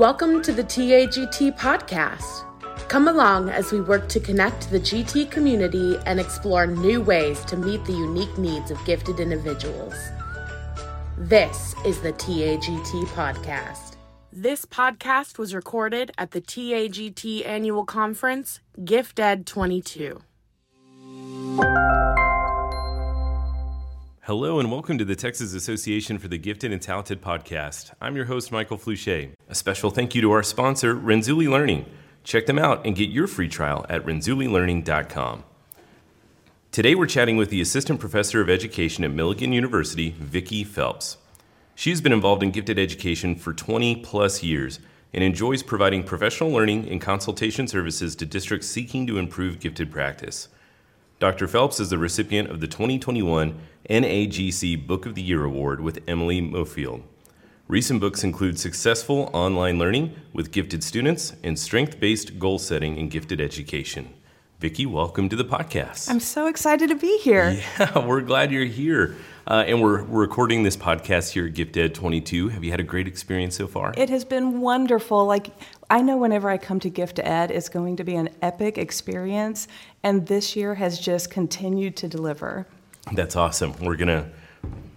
[0.00, 2.46] Welcome to the TAGT podcast.
[2.88, 7.56] Come along as we work to connect the GT community and explore new ways to
[7.58, 9.92] meet the unique needs of gifted individuals.
[11.18, 13.96] This is the TAGT podcast.
[14.32, 20.22] This podcast was recorded at the TAGT annual conference, Gift Ed 22.
[24.24, 27.92] Hello and welcome to the Texas Association for the Gifted and Talented podcast.
[28.02, 29.32] I'm your host, Michael Fluchet.
[29.48, 31.86] A special thank you to our sponsor, Renzulli Learning.
[32.22, 35.44] Check them out and get your free trial at renzullilearning.com.
[36.70, 41.16] Today we're chatting with the Assistant Professor of Education at Milligan University, Vicki Phelps.
[41.74, 44.80] She's been involved in gifted education for 20 plus years
[45.14, 50.48] and enjoys providing professional learning and consultation services to districts seeking to improve gifted practice.
[51.20, 51.46] Dr.
[51.46, 53.60] Phelps is the recipient of the 2021
[53.90, 57.02] NAGC Book of the Year Award with Emily Mofield.
[57.68, 63.10] Recent books include Successful Online Learning with Gifted Students and Strength Based Goal Setting in
[63.10, 64.14] Gifted Education.
[64.60, 66.08] Vicki, welcome to the podcast.
[66.08, 67.50] I'm so excited to be here.
[67.78, 69.14] Yeah, we're glad you're here.
[69.50, 72.50] Uh, and we're, we're recording this podcast here at Gift Ed 22.
[72.50, 73.92] Have you had a great experience so far?
[73.96, 75.26] It has been wonderful.
[75.26, 75.48] Like,
[75.90, 79.66] I know whenever I come to Gift Ed, it's going to be an epic experience.
[80.04, 82.68] And this year has just continued to deliver.
[83.10, 83.74] That's awesome.
[83.80, 84.30] We're going to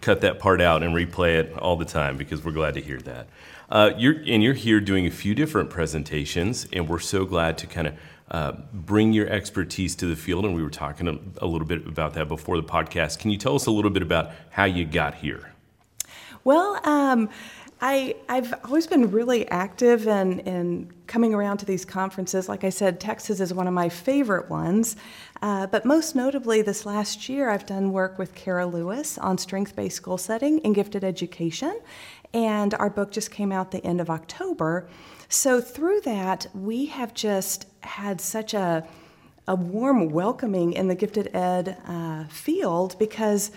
[0.02, 3.00] cut that part out and replay it all the time because we're glad to hear
[3.00, 3.30] that.
[3.72, 7.66] Uh, you're, and you're here doing a few different presentations, and we're so glad to
[7.66, 7.96] kind of
[8.34, 10.44] uh, bring your expertise to the field.
[10.44, 13.20] And we were talking a, a, little bit about that before the podcast.
[13.20, 15.52] Can you tell us a little bit about how you got here?
[16.44, 17.30] Well, um,
[17.80, 22.50] I, I've always been really active in, in coming around to these conferences.
[22.50, 24.96] Like I said, Texas is one of my favorite ones.
[25.42, 29.76] Uh, but most notably, this last year, I've done work with Kara Lewis on strength
[29.76, 31.80] based goal setting and gifted education.
[32.34, 34.88] And our book just came out the end of October.
[35.34, 38.88] So through that, we have just had such a,
[39.48, 43.50] a warm welcoming in the gifted ed uh, field because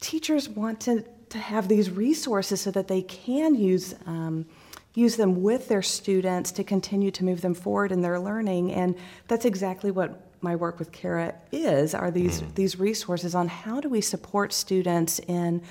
[0.00, 4.46] teachers want to, to have these resources so that they can use um,
[4.94, 8.96] use them with their students to continue to move them forward in their learning and
[9.28, 12.54] that's exactly what my work with Kara is are these mm.
[12.56, 15.62] these resources on how do we support students in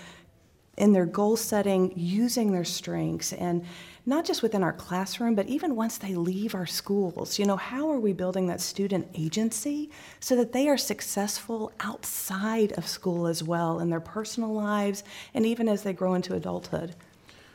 [0.78, 3.66] in their goal setting using their strengths and
[4.10, 7.38] not just within our classroom, but even once they leave our schools.
[7.38, 12.72] You know, how are we building that student agency so that they are successful outside
[12.74, 15.04] of school as well in their personal lives
[15.36, 16.96] and even as they grow into adulthood?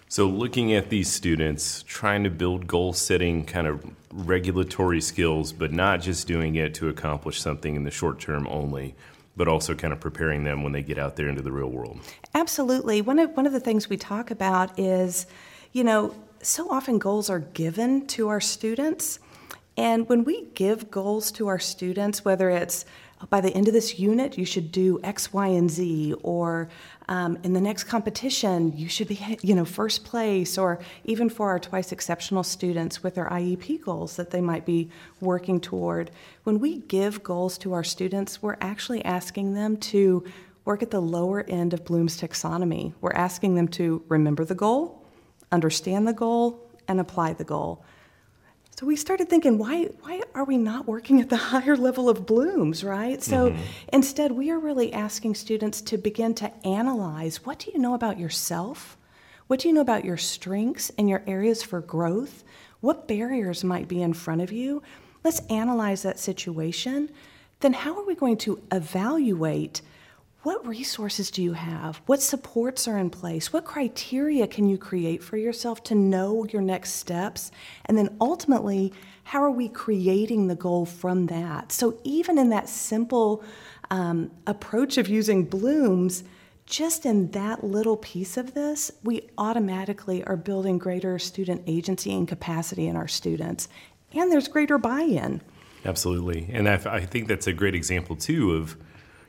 [0.09, 5.72] So, looking at these students, trying to build goal setting kind of regulatory skills, but
[5.72, 8.94] not just doing it to accomplish something in the short term only,
[9.36, 11.98] but also kind of preparing them when they get out there into the real world.
[12.32, 13.03] Absolutely.
[13.03, 15.26] One of, one of the things we talk about is,
[15.72, 19.19] you know, so often goals are given to our students.
[19.77, 22.84] And when we give goals to our students, whether it's
[23.31, 26.69] by the end of this unit, you should do X, Y, and Z, or
[27.09, 31.49] um, in the next competition, you should be, you know, first place, or even for
[31.49, 34.91] our twice exceptional students with their IEP goals that they might be
[35.21, 36.10] working toward.
[36.44, 40.25] When we give goals to our students, we're actually asking them to
[40.65, 42.93] work at the lower end of Bloom's taxonomy.
[43.00, 45.03] We're asking them to remember the goal,
[45.53, 47.84] understand the goal, and apply the goal.
[48.77, 52.27] So we started thinking, why, why are we not working at the higher level of
[52.27, 53.22] Bloom's, right?
[53.22, 53.62] So mm-hmm.
[53.93, 58.19] instead, we are really asking students to begin to analyze what do you know about
[58.19, 58.97] yourself?
[59.47, 62.43] What do you know about your strengths and your areas for growth?
[62.81, 64.83] What barriers might be in front of you?
[65.22, 67.10] Let's analyze that situation.
[67.60, 69.83] Then, how are we going to evaluate
[70.44, 72.03] what resources do you have?
[72.05, 73.50] What supports are in place?
[73.50, 77.50] What criteria can you create for yourself to know your next steps?
[77.87, 78.93] And then ultimately,
[79.25, 81.72] how are we creating the goal from that?
[81.72, 83.43] So, even in that simple
[83.91, 86.25] um, approach of using Bloom's,
[86.66, 92.28] just in that little piece of this, we automatically are building greater student agency and
[92.28, 93.69] capacity in our students.
[94.13, 95.41] And there's greater buy in.
[95.86, 96.51] Absolutely.
[96.53, 98.77] And I, I think that's a great example, too, of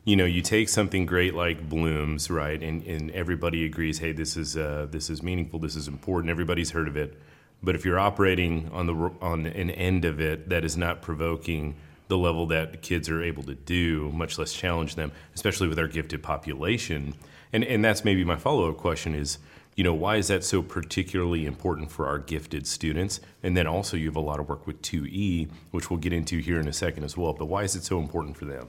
[0.05, 4.37] you know, you take something great like Bloom's, right, and, and everybody agrees, hey, this
[4.37, 7.19] is uh, this is meaningful, this is important, everybody's heard of it.
[7.63, 11.75] But if you're operating on the on an end of it that is not provoking
[12.07, 15.87] the level that kids are able to do, much less challenge them, especially with our
[15.87, 17.15] gifted population,
[17.51, 19.39] and and that's maybe my follow up question is,
[19.75, 23.21] you know, why is that so particularly important for our gifted students?
[23.41, 26.37] And then also you have a lot of work with 2E, which we'll get into
[26.37, 27.33] here in a second as well.
[27.33, 28.67] But why is it so important for them?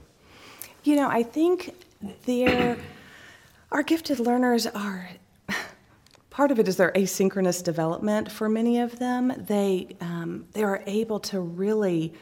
[0.87, 1.75] You know, I think
[2.25, 2.77] there,
[3.73, 5.09] our gifted learners are
[6.29, 9.33] part of it is their asynchronous development for many of them.
[9.35, 12.13] They, um, they are able to really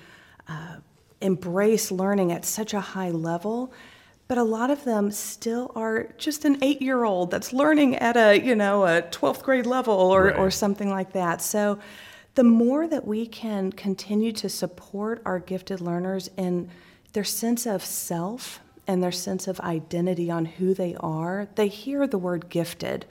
[0.47, 0.77] uh,
[1.21, 3.71] embrace learning at such a high level
[4.27, 8.55] but a lot of them still are just an eight-year-old that's learning at a you
[8.55, 10.37] know a 12th grade level or, right.
[10.37, 11.79] or something like that so
[12.33, 16.69] the more that we can continue to support our gifted learners in
[17.15, 22.05] their sense of self and their sense of identity on who they are they hear
[22.05, 23.05] the word gifted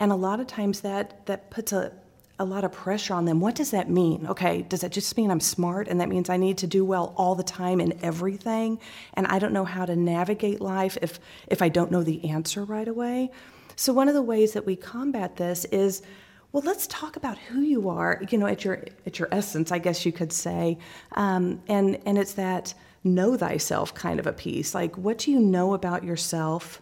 [0.00, 1.92] and a lot of times that that puts a
[2.38, 3.40] a lot of pressure on them.
[3.40, 4.26] What does that mean?
[4.28, 7.12] Okay, does that just mean I'm smart and that means I need to do well
[7.16, 8.78] all the time in everything
[9.14, 11.18] and I don't know how to navigate life if
[11.48, 13.30] if I don't know the answer right away?
[13.74, 16.02] So one of the ways that we combat this is
[16.50, 19.78] well, let's talk about who you are, you know, at your at your essence, I
[19.78, 20.78] guess you could say,
[21.12, 22.72] um, and and it's that
[23.14, 24.74] know thyself kind of a piece.
[24.74, 26.80] Like, what do you know about yourself?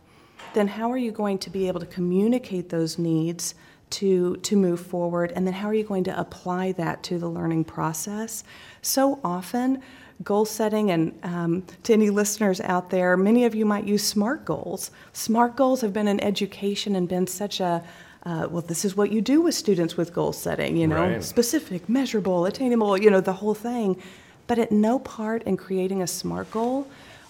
[0.54, 3.54] Then how are you going to be able to communicate those needs
[3.90, 5.32] to, to move forward?
[5.34, 8.44] And then how are you going to apply that to the learning process?
[8.82, 9.82] So often,
[10.22, 14.44] goal setting, and um, to any listeners out there, many of you might use SMART
[14.44, 14.90] goals.
[15.12, 17.84] SMART goals have been in education and been such a
[18.26, 21.22] uh, well, this is what you do with students with goal setting, you know, right.
[21.22, 24.02] specific, measurable, attainable, you know, the whole thing.
[24.46, 26.86] But at no part in creating a SMART goal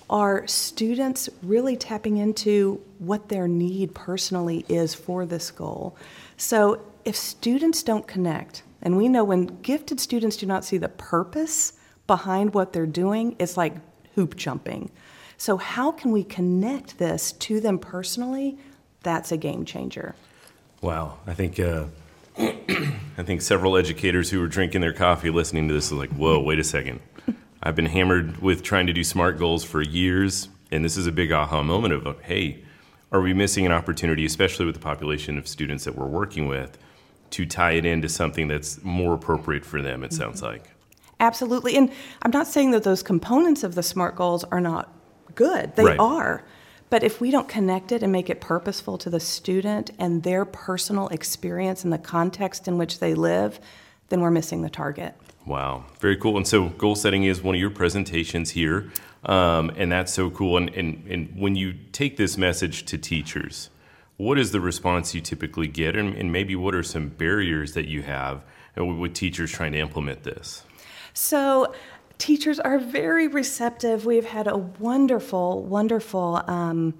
[0.09, 5.97] are students really tapping into what their need personally is for this goal.
[6.37, 10.89] So if students don't connect, and we know when gifted students do not see the
[10.89, 11.73] purpose
[12.07, 13.75] behind what they're doing, it's like
[14.15, 14.91] hoop jumping.
[15.39, 18.59] So, how can we connect this to them personally?
[19.03, 20.15] That's a game changer.
[20.81, 21.85] Wow, I think uh,
[22.39, 26.41] I think several educators who were drinking their coffee listening to this are like, "Whoa,
[26.41, 27.01] wait a second!
[27.63, 31.13] I've been hammered with trying to do SMART goals for years, and this is a
[31.13, 32.63] big aha moment of, hey,
[33.11, 36.79] are we missing an opportunity, especially with the population of students that we're working with,
[37.31, 40.53] to tie it into something that's more appropriate for them, it sounds mm-hmm.
[40.53, 40.71] like?
[41.19, 41.77] Absolutely.
[41.77, 41.91] And
[42.23, 44.93] I'm not saying that those components of the SMART goals are not
[45.35, 45.99] good, they right.
[45.99, 46.45] are.
[46.89, 50.45] But if we don't connect it and make it purposeful to the student and their
[50.45, 53.59] personal experience and the context in which they live,
[54.09, 55.15] then we're missing the target.
[55.47, 56.37] Wow, very cool.
[56.37, 58.91] And so, goal setting is one of your presentations here.
[59.25, 60.57] Um, and that's so cool.
[60.57, 63.71] And, and, and when you take this message to teachers,
[64.17, 65.97] what is the response you typically get?
[65.97, 68.43] And, and maybe what are some barriers that you have
[68.77, 70.63] with teachers trying to implement this?
[71.13, 71.75] So,
[72.19, 74.07] teachers are very receptive.
[74.07, 76.95] We've had a wonderful, wonderful um,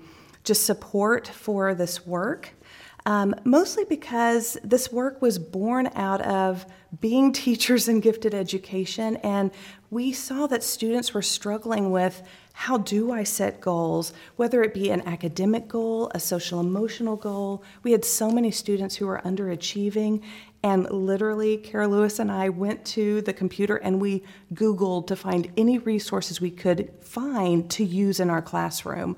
[0.45, 2.53] just support for this work.
[3.07, 6.67] Um, mostly because this work was born out of
[7.01, 9.53] being teachers in gifted education, and
[9.91, 12.23] we saw that students were struggling with
[12.53, 17.63] how do I set goals, whether it be an academic goal, a social emotional goal.
[17.85, 20.23] We had so many students who were underachieving,
[20.67, 25.49] and literally, Kara Lewis and I went to the computer and we Googled to find
[25.57, 29.17] any resources we could find to use in our classroom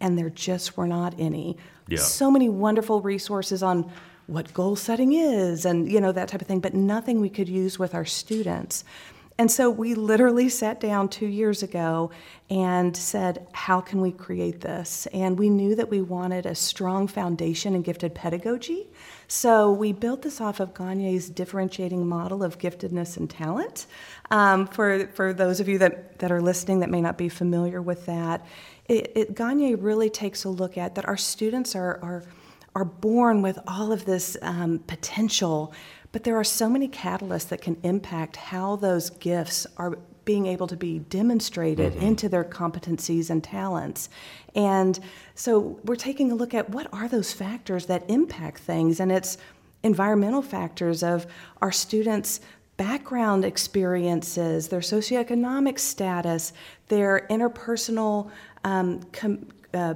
[0.00, 1.56] and there just were not any.
[1.86, 1.98] Yeah.
[1.98, 3.88] So many wonderful resources on
[4.26, 7.48] what goal setting is and you know that type of thing, but nothing we could
[7.48, 8.82] use with our students.
[9.36, 12.12] And so we literally sat down two years ago
[12.50, 15.06] and said, How can we create this?
[15.12, 18.86] And we knew that we wanted a strong foundation in gifted pedagogy.
[19.26, 23.86] So we built this off of Gagne's differentiating model of giftedness and talent.
[24.30, 27.82] Um, for, for those of you that, that are listening that may not be familiar
[27.82, 28.46] with that,
[28.86, 32.22] it, it, Gagne really takes a look at that our students are, are,
[32.76, 35.72] are born with all of this um, potential,
[36.14, 40.68] but there are so many catalysts that can impact how those gifts are being able
[40.68, 42.06] to be demonstrated mm-hmm.
[42.06, 44.08] into their competencies and talents.
[44.54, 45.00] And
[45.34, 49.38] so we're taking a look at what are those factors that impact things, and it's
[49.82, 51.26] environmental factors of
[51.60, 52.40] our students
[52.76, 56.52] background experiences, their socioeconomic status,
[56.86, 58.30] their interpersonal
[58.62, 59.94] um, com, uh,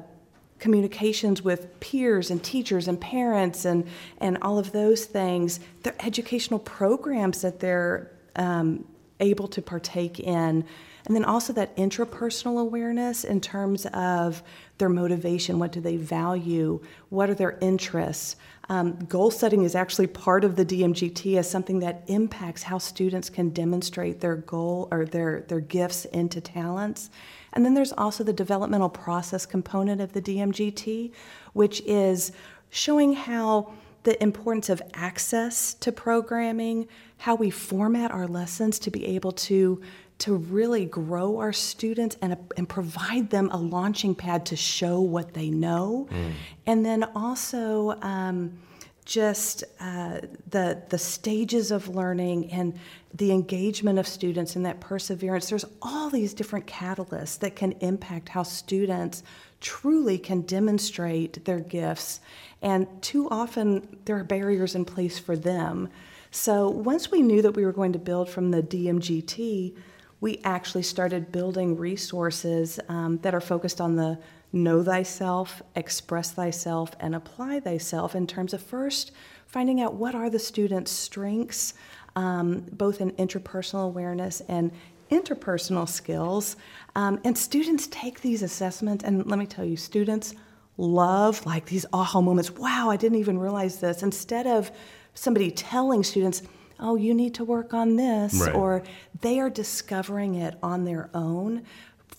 [0.58, 3.86] communications with peers and teachers and parents and,
[4.20, 8.84] and all of those things, their educational programs that they're um,
[9.20, 10.64] able to partake in,
[11.06, 14.42] and then also that intrapersonal awareness in terms of
[14.76, 18.36] their motivation what do they value, what are their interests.
[18.68, 23.30] Um, goal setting is actually part of the DMGT as something that impacts how students
[23.30, 27.08] can demonstrate their goal or their, their gifts into talents.
[27.54, 31.12] And then there's also the developmental process component of the DMGT,
[31.54, 32.32] which is
[32.68, 33.72] showing how
[34.08, 36.88] the importance of access to programming,
[37.18, 39.82] how we format our lessons to be able to
[40.16, 45.34] to really grow our students and, and provide them a launching pad to show what
[45.34, 46.08] they know.
[46.10, 46.32] Mm.
[46.66, 48.58] And then also um,
[49.04, 52.78] just uh, the the stages of learning and
[53.12, 55.50] the engagement of students and that perseverance.
[55.50, 59.22] There's all these different catalysts that can impact how students
[59.60, 62.20] truly can demonstrate their gifts,
[62.62, 65.88] and too often there are barriers in place for them.
[66.30, 69.76] So once we knew that we were going to build from the DMGT,
[70.20, 74.18] we actually started building resources um, that are focused on the
[74.52, 79.12] know thyself, express thyself, and apply thyself in terms of first
[79.46, 81.74] finding out what are the students' strengths,
[82.16, 84.70] um, both in interpersonal awareness and
[85.10, 86.56] interpersonal skills.
[86.94, 90.34] Um, and students take these assessments, and let me tell you, students
[90.78, 92.50] love like these aha moments.
[92.52, 94.02] Wow, I didn't even realize this.
[94.02, 94.70] Instead of
[95.12, 96.42] somebody telling students,
[96.80, 98.54] oh, you need to work on this, right.
[98.54, 98.82] or
[99.20, 101.64] they are discovering it on their own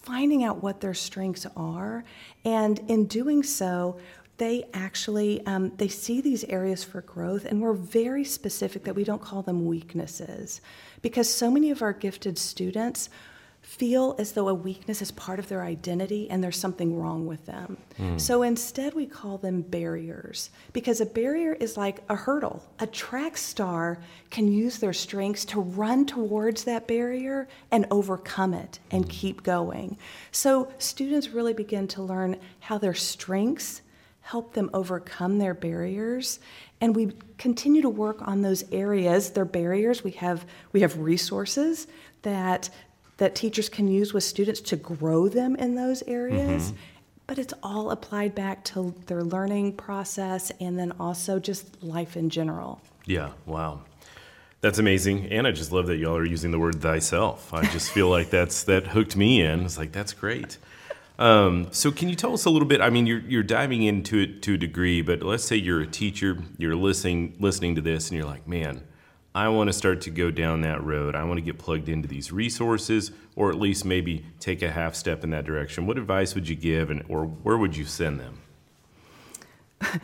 [0.03, 2.03] finding out what their strengths are,
[2.45, 3.99] and in doing so,
[4.37, 9.03] they actually um, they see these areas for growth and we're very specific that we
[9.03, 10.61] don't call them weaknesses
[11.01, 13.09] because so many of our gifted students
[13.69, 17.45] feel as though a weakness is part of their identity and there's something wrong with
[17.45, 17.77] them.
[17.99, 18.19] Mm.
[18.19, 22.63] So instead, we call them barriers because a barrier is like a hurdle.
[22.79, 23.99] A track star
[24.31, 29.09] can use their strengths to run towards that barrier and overcome it and mm.
[29.09, 29.99] keep going.
[30.31, 33.83] So students really begin to learn how their strengths
[34.21, 36.39] help them overcome their barriers
[36.81, 41.87] and we continue to work on those areas their barriers we have we have resources
[42.21, 42.69] that
[43.19, 46.71] that teachers can use with students to grow them in those areas.
[46.71, 46.77] Mm-hmm.
[47.27, 52.31] But it's all applied back to their learning process and then also just life in
[52.31, 52.81] general.
[53.05, 53.81] Yeah, wow.
[54.61, 55.27] That's amazing.
[55.27, 57.53] And I just love that y'all are using the word thyself.
[57.53, 59.65] I just feel like that's that hooked me in.
[59.65, 60.57] It's like that's great.
[61.19, 62.81] Um, so can you tell us a little bit?
[62.81, 65.87] I mean, you're you're diving into it to a degree, but let's say you're a
[65.87, 68.81] teacher, you're listening listening to this, and you're like, man,
[69.35, 71.15] I want to start to go down that road.
[71.15, 74.95] I want to get plugged into these resources or at least maybe take a half
[74.95, 75.85] step in that direction.
[75.85, 78.39] What advice would you give and or where would you send them?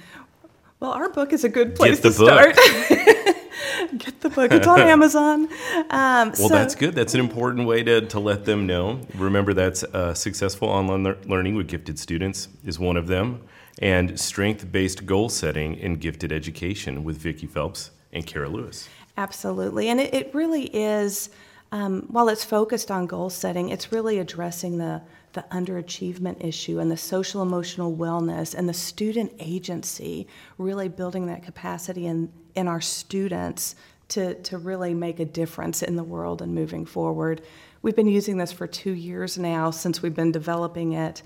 [0.79, 2.55] Well, our book is a good place to start.
[3.97, 4.51] Get the book.
[4.51, 5.47] It's on Amazon.
[5.89, 6.47] Um, well, so.
[6.49, 6.93] that's good.
[6.93, 8.99] That's an important way to, to let them know.
[9.15, 13.41] Remember, that's uh, successful online learning with gifted students is one of them,
[13.81, 18.89] and strength based goal setting in gifted education with Vicki Phelps and Kara Lewis.
[19.17, 19.89] Absolutely.
[19.89, 21.29] And it, it really is,
[21.71, 25.01] um, while it's focused on goal setting, it's really addressing the,
[25.33, 31.43] the underachievement issue and the social emotional wellness and the student agency, really building that
[31.43, 33.75] capacity in, in our students
[34.09, 37.41] to, to really make a difference in the world and moving forward.
[37.81, 41.23] We've been using this for two years now since we've been developing it,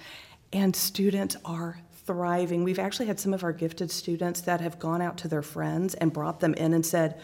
[0.54, 2.64] and students are thriving.
[2.64, 5.94] We've actually had some of our gifted students that have gone out to their friends
[5.96, 7.20] and brought them in and said,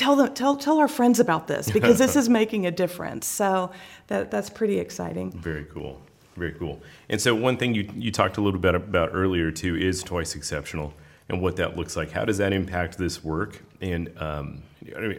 [0.00, 3.26] tell them tell tell our friends about this because this is making a difference.
[3.26, 3.70] So
[4.06, 5.30] that that's pretty exciting.
[5.32, 6.00] Very cool.
[6.36, 6.80] Very cool.
[7.10, 10.34] And so one thing you you talked a little bit about earlier too is twice
[10.34, 10.94] exceptional
[11.28, 12.10] and what that looks like.
[12.10, 13.62] How does that impact this work?
[13.80, 14.62] And um,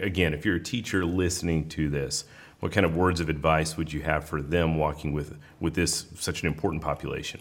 [0.01, 2.25] again, if you're a teacher listening to this,
[2.59, 6.07] what kind of words of advice would you have for them walking with with this
[6.15, 7.39] such an important population?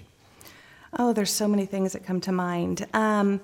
[0.99, 2.87] Oh, there's so many things that come to mind.
[2.92, 3.40] Um,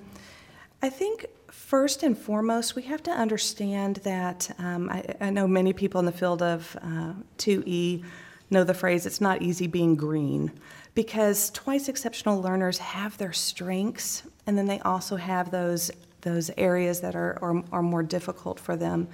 [0.82, 1.26] I think
[1.56, 6.04] First and foremost, we have to understand that um, I, I, know many people in
[6.04, 8.04] the field of uh, 2E
[8.50, 10.52] know the phrase, it's not easy being green,
[10.94, 17.00] because twice exceptional learners have their strengths, and then they also have those, those areas
[17.00, 19.08] that are, are, are more difficult for them.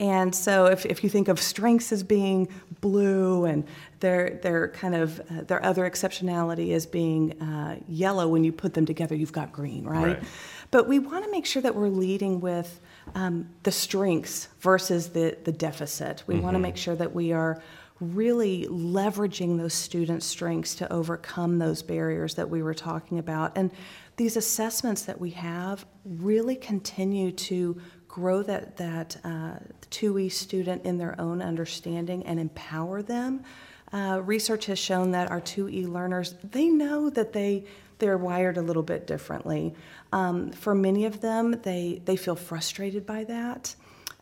[0.00, 2.48] And so, if, if you think of strengths as being
[2.80, 3.66] blue and
[3.98, 8.74] their, their kind of uh, their other exceptionality as being uh, yellow, when you put
[8.74, 10.18] them together, you've got green, right?
[10.18, 10.22] right.
[10.70, 12.80] But we want to make sure that we're leading with
[13.14, 16.22] um, the strengths versus the, the deficit.
[16.26, 16.44] We mm-hmm.
[16.44, 17.62] want to make sure that we are
[18.00, 23.56] really leveraging those student strengths to overcome those barriers that we were talking about.
[23.56, 23.72] And
[24.16, 29.54] these assessments that we have really continue to grow that, that uh,
[29.90, 33.42] 2E student in their own understanding and empower them.
[33.92, 37.64] Uh, research has shown that our 2E learners, they know that they
[37.98, 39.74] they're wired a little bit differently.
[40.12, 43.74] Um, for many of them, they, they feel frustrated by that.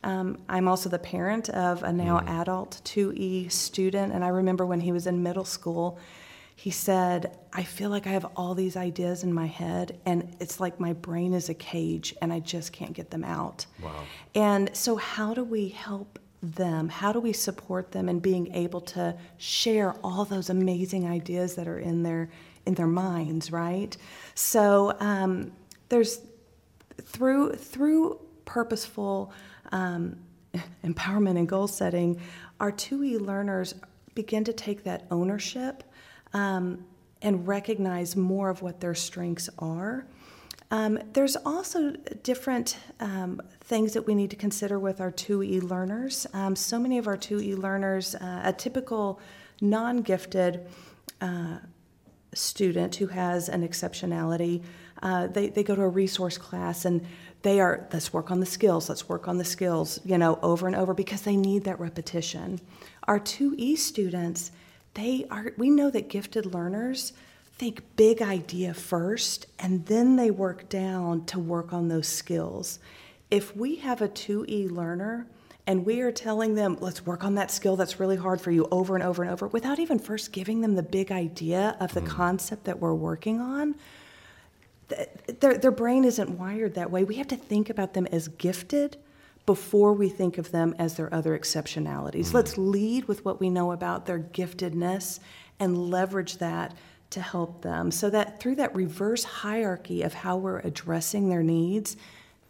[0.05, 2.29] Um, I'm also the parent of a now mm.
[2.29, 5.99] adult 2E student, and I remember when he was in middle school,
[6.55, 10.59] he said, I feel like I have all these ideas in my head, and it's
[10.59, 13.67] like my brain is a cage, and I just can't get them out.
[13.83, 14.05] Wow.
[14.35, 16.89] And so, how do we help them?
[16.89, 21.69] How do we support them in being able to share all those amazing ideas that
[21.69, 22.31] are in their
[22.67, 23.97] in their minds, right?
[24.35, 25.53] So um,
[25.89, 26.21] there's
[27.03, 29.33] through through purposeful
[29.73, 30.17] um,
[30.85, 32.21] empowerment and goal setting,
[32.61, 33.75] our 2E learners
[34.15, 35.85] begin to take that ownership
[36.33, 36.85] um,
[37.23, 40.07] and recognize more of what their strengths are.
[40.71, 41.93] Um, there's also
[42.23, 46.27] different um, things that we need to consider with our 2E learners.
[46.33, 49.21] Um, so many of our 2E learners, uh, a typical
[49.61, 50.67] non gifted
[51.21, 51.59] uh,
[52.37, 54.63] student who has an exceptionality,
[55.03, 57.05] uh, they, they go to a resource class and
[57.43, 60.67] they are, let's work on the skills, let's work on the skills, you know, over
[60.67, 62.61] and over because they need that repetition.
[63.05, 64.51] Our 2E students,
[64.95, 67.13] they are, we know that gifted learners
[67.57, 72.79] think big idea first and then they work down to work on those skills.
[73.31, 75.27] If we have a 2E learner
[75.67, 78.69] and we are telling them, let's work on that skill that's really hard for you
[78.71, 82.01] over and over and over, without even first giving them the big idea of the
[82.01, 82.07] mm.
[82.07, 83.75] concept that we're working on,
[85.41, 87.03] their, their brain isn't wired that way.
[87.03, 88.97] We have to think about them as gifted
[89.45, 92.27] before we think of them as their other exceptionalities.
[92.27, 92.35] Mm.
[92.35, 95.19] Let's lead with what we know about their giftedness
[95.59, 96.75] and leverage that
[97.11, 101.97] to help them so that through that reverse hierarchy of how we're addressing their needs,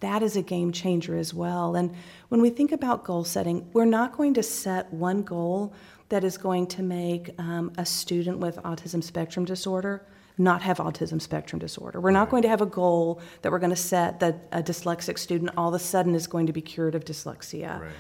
[0.00, 1.74] that is a game changer as well.
[1.74, 1.94] And
[2.28, 5.72] when we think about goal setting, we're not going to set one goal
[6.08, 10.06] that is going to make um, a student with autism spectrum disorder
[10.38, 12.00] not have autism spectrum disorder.
[12.00, 15.18] We're not going to have a goal that we're going to set that a dyslexic
[15.18, 17.80] student all of a sudden is going to be cured of dyslexia.
[17.80, 17.92] Right.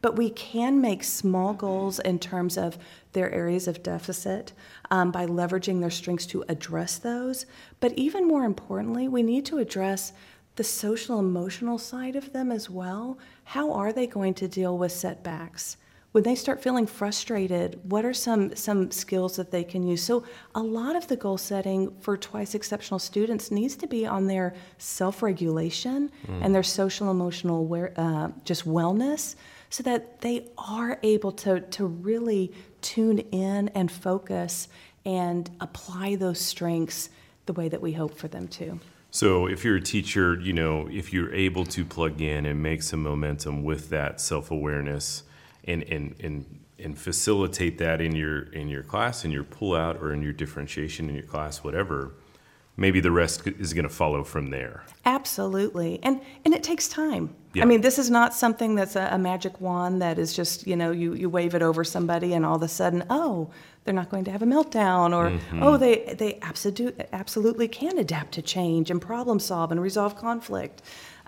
[0.00, 2.76] But we can make small goals in terms of
[3.12, 4.52] their areas of deficit
[4.90, 7.46] um, by leveraging their strengths to address those.
[7.78, 10.12] But even more importantly, we need to address
[10.56, 13.18] the social emotional side of them as well.
[13.44, 15.76] How are they going to deal with setbacks?
[16.12, 20.02] when they start feeling frustrated, what are some some skills that they can use?
[20.02, 24.26] So a lot of the goal setting for twice exceptional students needs to be on
[24.26, 26.44] their self-regulation mm.
[26.44, 29.36] and their social emotional aware, uh, just wellness,
[29.70, 34.68] so that they are able to to really tune in and focus
[35.06, 37.08] and apply those strengths
[37.46, 38.78] the way that we hope for them to.
[39.14, 42.82] So, if you're a teacher, you know, if you're able to plug in and make
[42.82, 45.22] some momentum with that self awareness,
[45.64, 49.96] and and and and facilitate that in your in your class in your pull out
[49.98, 52.14] or in your differentiation in your class whatever
[52.76, 54.84] maybe the rest is going to follow from there.
[55.04, 56.00] Absolutely.
[56.02, 57.34] And and it takes time.
[57.54, 57.64] Yeah.
[57.64, 60.74] i mean this is not something that's a, a, magic wand that is just you
[60.74, 63.50] know you, you wave it over somebody and all of a sudden oh
[63.84, 65.62] they're not going to have a meltdown or mm-hmm.
[65.62, 70.82] oh they they absolutely absolutely can adapt to change and problem solve and resolve conflict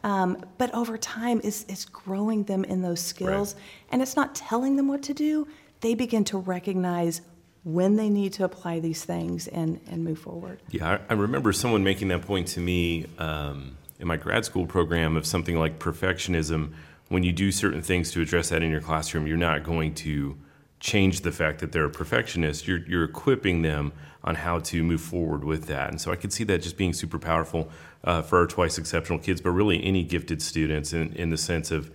[0.05, 3.63] um, but over time, is is growing them in those skills, right.
[3.91, 5.49] and it's not telling them what to do.
[5.81, 7.23] They begin to recognize
[7.65, 10.61] when they need to apply these things and and move forward.
[10.71, 14.67] Yeah, I, I remember someone making that point to me um, in my grad school
[14.67, 16.75] program of something like perfectionism.
[17.09, 20.37] When you do certain things to address that in your classroom, you're not going to
[20.85, 22.69] change the fact that they're a perfectionist.
[22.69, 23.91] You're, you're equipping them
[24.23, 25.89] on how to move forward with that.
[25.89, 27.71] And so I could see that just being super powerful
[28.05, 31.71] uh, for our twice exceptional kids, but really any gifted students in, in the sense
[31.71, 31.91] of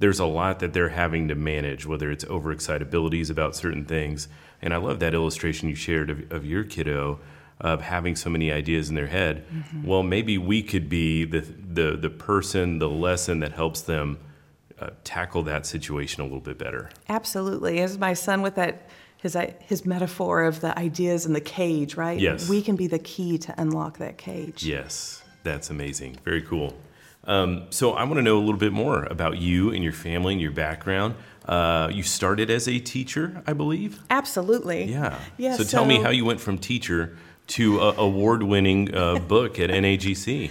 [0.00, 4.26] there's a lot that they're having to manage, whether it's overexcitabilities about certain things.
[4.60, 7.20] And I love that illustration you shared of, of your kiddo
[7.60, 9.46] of having so many ideas in their head.
[9.46, 9.86] Mm-hmm.
[9.86, 14.18] Well, maybe we could be the, the, the person, the lesson that helps them
[14.80, 16.90] uh, tackle that situation a little bit better.
[17.08, 17.80] Absolutely.
[17.80, 22.20] As my son with that his his metaphor of the ideas in the cage, right?
[22.20, 22.48] Yes.
[22.48, 24.64] We can be the key to unlock that cage.
[24.64, 25.22] Yes.
[25.42, 26.18] That's amazing.
[26.24, 26.74] Very cool.
[27.24, 30.34] Um, so I want to know a little bit more about you and your family
[30.34, 31.14] and your background.
[31.46, 33.98] Uh, you started as a teacher, I believe.
[34.10, 34.84] Absolutely.
[34.84, 35.18] Yeah.
[35.38, 35.56] Yeah.
[35.56, 40.50] So, so tell me how you went from teacher to award-winning uh, book at NAGC.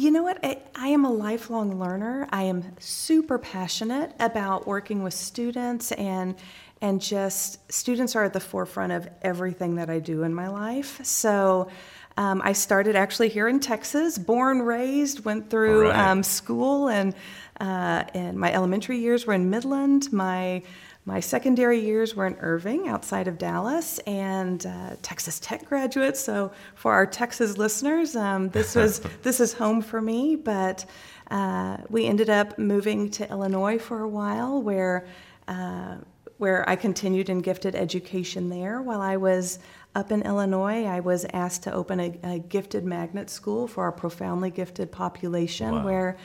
[0.00, 0.38] You know what?
[0.42, 2.26] I, I, am a lifelong learner.
[2.32, 6.36] I am super passionate about working with students and
[6.80, 11.04] and just students are at the forefront of everything that I do in my life.
[11.04, 11.68] So
[12.16, 16.10] um, I started actually here in Texas, born, raised, went through right.
[16.10, 17.14] um, school, and
[17.60, 20.10] uh, and my elementary years were in Midland.
[20.14, 20.62] My
[21.04, 26.16] my secondary years were in Irving, outside of Dallas, and uh, Texas Tech graduate.
[26.16, 30.36] So for our Texas listeners, um, this was this is home for me.
[30.36, 30.84] But
[31.30, 35.06] uh, we ended up moving to Illinois for a while, where
[35.48, 35.96] uh,
[36.36, 39.58] where I continued in gifted education there while I was
[39.94, 43.92] up in Illinois, I was asked to open a, a gifted magnet school for our
[43.92, 45.84] profoundly gifted population wow.
[45.84, 46.16] where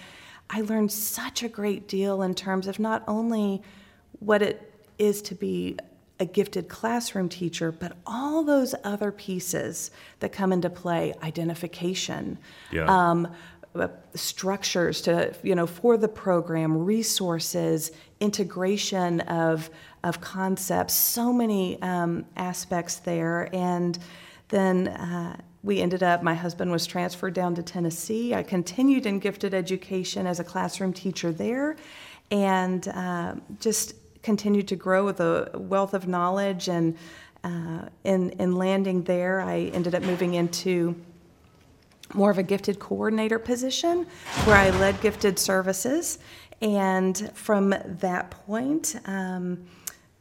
[0.50, 3.64] I learned such a great deal in terms of not only
[4.20, 5.78] what it is to be
[6.20, 12.38] a gifted classroom teacher, but all those other pieces that come into play identification,
[12.72, 12.86] yeah.
[12.88, 13.28] um,
[13.76, 19.70] uh, structures to you know for the program, resources, integration of
[20.06, 24.00] of concepts, so many um, aspects there, and
[24.50, 24.88] then.
[24.90, 28.36] Uh, we ended up, my husband was transferred down to Tennessee.
[28.36, 31.76] I continued in gifted education as a classroom teacher there
[32.30, 36.68] and uh, just continued to grow with a wealth of knowledge.
[36.68, 36.98] And
[37.44, 40.96] uh, in, in landing there, I ended up moving into
[42.14, 44.08] more of a gifted coordinator position
[44.46, 46.18] where I led gifted services.
[46.62, 49.66] And from that point, um,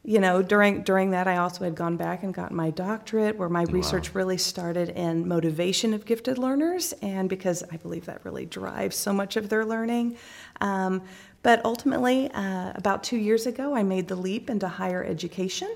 [0.07, 3.49] you know, during during that, I also had gone back and gotten my doctorate, where
[3.49, 3.73] my wow.
[3.73, 8.95] research really started in motivation of gifted learners, and because I believe that really drives
[8.95, 10.17] so much of their learning.
[10.61, 11.01] Um,
[11.45, 15.71] but ultimately, uh, about two years ago, I made the leap into higher education.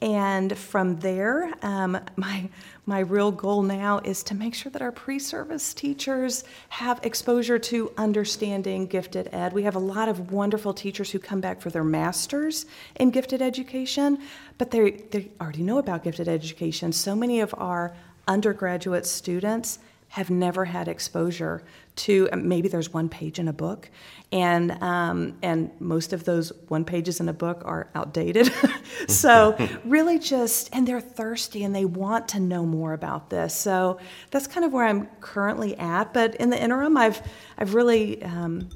[0.00, 2.48] And from there, um, my,
[2.86, 7.58] my real goal now is to make sure that our pre service teachers have exposure
[7.58, 9.52] to understanding gifted ed.
[9.52, 13.42] We have a lot of wonderful teachers who come back for their masters in gifted
[13.42, 14.20] education,
[14.56, 16.92] but they, they already know about gifted education.
[16.92, 17.92] So many of our
[18.28, 21.62] undergraduate students have never had exposure
[21.96, 23.90] to maybe there's one page in a book
[24.32, 28.52] and um, and most of those one pages in a book are outdated.
[29.06, 33.54] So really just and they're thirsty and they want to know more about this.
[33.54, 33.98] So
[34.30, 37.22] that's kind of where i'm currently at but in the interim i've
[37.58, 38.68] i've really um,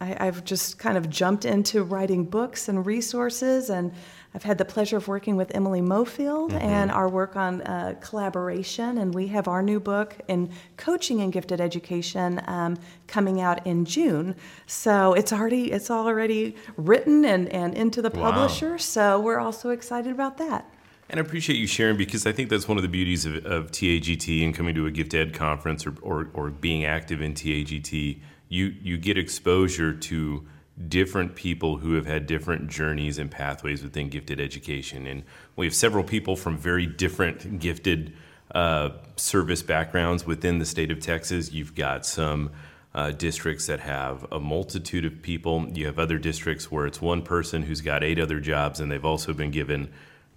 [0.00, 3.92] I, have just kind of jumped into writing books and resources and
[4.36, 6.58] I've had the pleasure of working with Emily Mofield mm-hmm.
[6.58, 11.32] and our work on uh, collaboration, and we have our new book in coaching and
[11.32, 14.36] gifted education um, coming out in June.
[14.66, 18.72] So it's already it's already written and, and into the publisher.
[18.72, 18.76] Wow.
[18.76, 20.70] So we're also excited about that.
[21.08, 23.70] And I appreciate you sharing because I think that's one of the beauties of, of
[23.70, 28.20] TAGT and coming to a gift ed conference or, or, or being active in TAGT.
[28.50, 30.46] You you get exposure to
[30.88, 35.06] different people who have had different journeys and pathways within gifted education.
[35.06, 35.22] And
[35.56, 38.12] we have several people from very different gifted
[38.54, 41.50] uh, service backgrounds within the state of Texas.
[41.50, 42.50] You've got some
[42.94, 45.66] uh, districts that have a multitude of people.
[45.72, 49.04] You have other districts where it's one person who's got eight other jobs and they've
[49.04, 49.90] also been given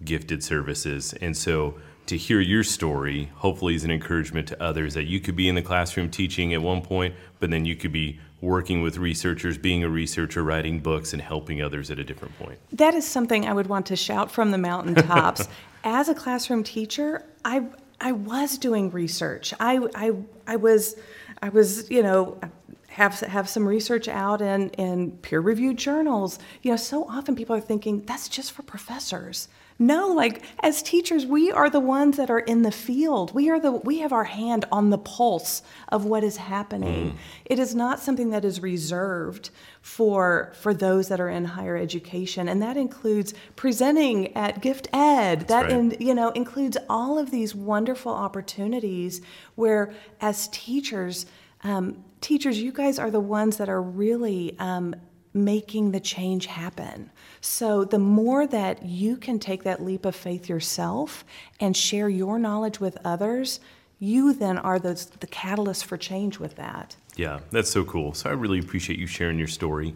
[0.04, 1.12] gifted services.
[1.20, 1.78] And so
[2.10, 5.54] to hear your story hopefully is an encouragement to others that you could be in
[5.54, 9.84] the classroom teaching at one point, but then you could be working with researchers, being
[9.84, 12.58] a researcher, writing books, and helping others at a different point.
[12.72, 15.46] That is something I would want to shout from the mountaintops.
[15.84, 17.64] As a classroom teacher, I
[18.00, 19.54] I was doing research.
[19.60, 20.10] I I
[20.48, 20.96] I was
[21.40, 22.40] I was you know
[22.88, 26.40] have have some research out in in peer reviewed journals.
[26.62, 29.46] You know, so often people are thinking that's just for professors.
[29.82, 33.32] No, like as teachers, we are the ones that are in the field.
[33.34, 37.12] We are the we have our hand on the pulse of what is happening.
[37.12, 37.16] Mm.
[37.46, 39.48] It is not something that is reserved
[39.80, 45.40] for for those that are in higher education, and that includes presenting at Gift Ed.
[45.40, 45.72] That's that right.
[45.72, 49.22] in, you know includes all of these wonderful opportunities
[49.54, 51.24] where, as teachers,
[51.64, 54.94] um, teachers, you guys are the ones that are really um,
[55.32, 57.10] making the change happen.
[57.40, 61.24] So, the more that you can take that leap of faith yourself
[61.58, 63.60] and share your knowledge with others,
[63.98, 66.96] you then are the, the catalyst for change with that.
[67.16, 68.12] Yeah, that's so cool.
[68.12, 69.94] So, I really appreciate you sharing your story.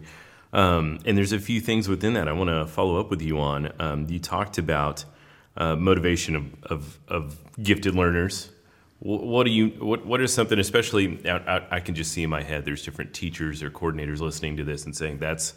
[0.53, 3.39] Um, and there's a few things within that I want to follow up with you
[3.39, 3.71] on.
[3.79, 5.05] Um, you talked about
[5.57, 8.49] uh, motivation of, of, of gifted learners
[8.99, 12.41] what do you what what is something especially I, I, can just see in my
[12.41, 15.53] head there's different teachers or coordinators listening to this and saying that's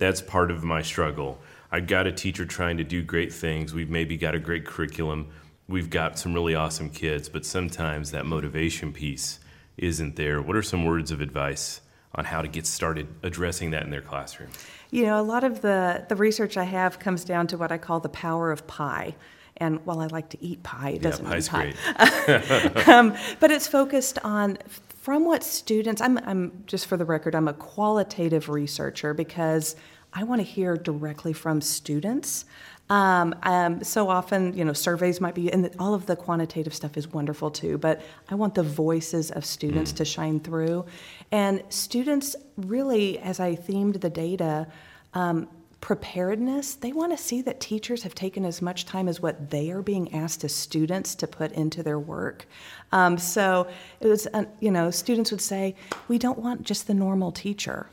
[0.00, 1.38] that's part of my struggle.
[1.70, 3.72] I've got a teacher trying to do great things.
[3.72, 5.28] We've maybe got a great curriculum.
[5.68, 9.38] We've got some really awesome kids but sometimes that motivation piece
[9.76, 10.42] isn't there.
[10.42, 11.80] What are some words of advice
[12.14, 14.50] on how to get started addressing that in their classroom?
[14.90, 17.78] You know a lot of the the research i have comes down to what i
[17.78, 19.14] call the power of pie.
[19.58, 21.74] And while I like to eat pie, it doesn't yeah, pie's pie.
[21.94, 22.88] great.
[22.88, 24.56] um, but it's focused on
[25.00, 26.00] from what students.
[26.00, 29.74] I'm, I'm just for the record, I'm a qualitative researcher because
[30.12, 32.44] I want to hear directly from students.
[32.90, 36.96] Um, um, so often, you know, surveys might be, and all of the quantitative stuff
[36.96, 39.96] is wonderful too, but I want the voices of students mm.
[39.96, 40.84] to shine through.
[41.30, 44.66] And students really, as I themed the data,
[45.14, 45.48] um,
[45.80, 49.70] preparedness, they want to see that teachers have taken as much time as what they
[49.70, 52.46] are being asked as students to put into their work.
[52.92, 53.66] Um, so
[54.00, 55.74] it was, uh, you know, students would say,
[56.08, 57.88] we don't want just the normal teacher.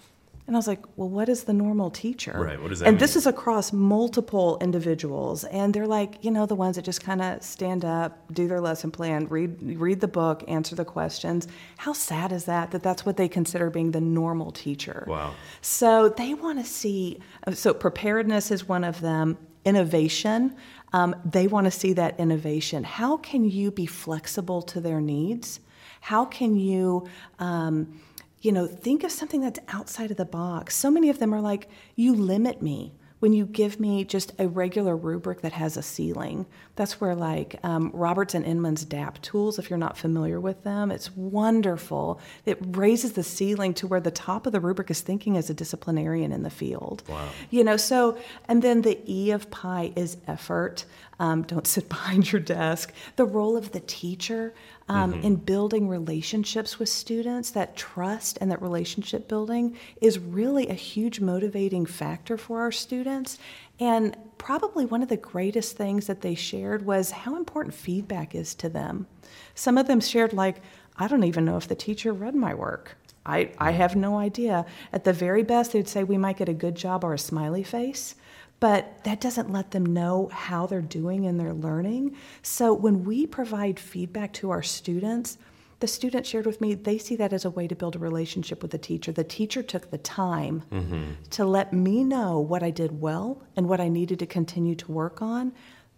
[0.47, 2.31] And I was like, well, what is the normal teacher?
[2.31, 2.99] Right, what does that And mean?
[2.99, 5.43] this is across multiple individuals.
[5.43, 8.61] And they're like, you know, the ones that just kind of stand up, do their
[8.61, 11.49] lesson plan, read, read the book, answer the questions.
[11.77, 15.03] How sad is that, that that's what they consider being the normal teacher?
[15.05, 15.33] Wow.
[15.61, 17.19] So they want to see,
[17.53, 20.55] so preparedness is one of them, innovation.
[20.93, 22.85] Um, they want to see that innovation.
[22.85, 25.59] How can you be flexible to their needs?
[25.99, 27.05] How can you,
[27.39, 27.99] um,
[28.47, 30.73] you know, think of something that's outside of the box?
[30.73, 34.47] So many of them are like, you limit me when you give me just a
[34.47, 36.45] regular rubric that has a ceiling.
[36.77, 40.91] That's where, like, um, Roberts and Inman's DAP tools, if you're not familiar with them,
[40.91, 42.21] it's wonderful.
[42.45, 45.53] It raises the ceiling to where the top of the rubric is thinking as a
[45.53, 47.03] disciplinarian in the field.
[47.09, 47.27] Wow.
[47.49, 50.85] You know, so, and then the E of pie is effort.
[51.19, 52.93] Um, don't sit behind your desk.
[53.15, 54.53] The role of the teacher
[54.89, 60.73] um, in building relationships with students, that trust and that relationship building is really a
[60.73, 63.37] huge motivating factor for our students.
[63.79, 68.55] And probably one of the greatest things that they shared was how important feedback is
[68.55, 69.07] to them.
[69.55, 70.61] Some of them shared, like,
[70.95, 72.97] I don't even know if the teacher read my work.
[73.25, 74.65] I, I have no idea.
[74.93, 77.63] At the very best, they'd say we might get a good job or a smiley
[77.63, 78.15] face,
[78.59, 82.15] but that doesn't let them know how they're doing in their learning.
[82.41, 85.37] So when we provide feedback to our students,
[85.79, 88.61] the student shared with me they see that as a way to build a relationship
[88.61, 89.11] with the teacher.
[89.11, 91.11] The teacher took the time mm-hmm.
[91.31, 94.91] to let me know what I did well and what I needed to continue to
[94.91, 95.53] work on.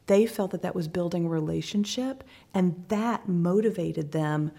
[0.07, 4.51] They felt that that was building a relationship, and that motivated them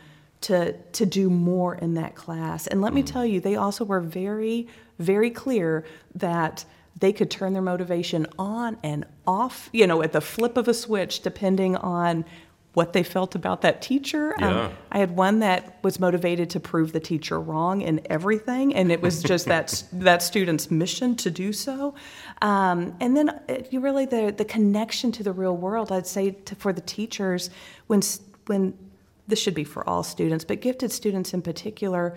[0.42, 2.66] to to do more in that class.
[2.66, 3.06] And let me mm.
[3.06, 5.84] tell you, they also were very very clear
[6.14, 6.64] that
[6.98, 10.74] they could turn their motivation on and off, you know, at the flip of a
[10.74, 12.24] switch depending on
[12.72, 14.32] what they felt about that teacher.
[14.40, 18.92] Um, I had one that was motivated to prove the teacher wrong in everything, and
[18.92, 21.94] it was just that that student's mission to do so.
[22.42, 25.90] Um, and then uh, you really the the connection to the real world.
[25.90, 27.50] I'd say to, for the teachers
[27.88, 28.02] when
[28.46, 28.78] when
[29.26, 32.16] this should be for all students, but gifted students in particular,